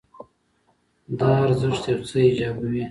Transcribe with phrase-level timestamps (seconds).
[1.19, 2.79] دا ارزښت یو څه ایجابوي.